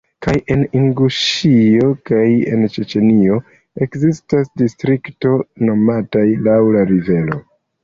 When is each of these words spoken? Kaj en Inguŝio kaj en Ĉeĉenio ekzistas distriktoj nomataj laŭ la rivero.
Kaj 0.25 0.31
en 0.53 0.61
Inguŝio 0.77 1.89
kaj 2.11 2.23
en 2.55 2.65
Ĉeĉenio 2.77 3.37
ekzistas 3.87 4.51
distriktoj 4.65 5.37
nomataj 5.71 6.27
laŭ 6.51 6.59
la 6.79 6.91
rivero. 6.97 7.43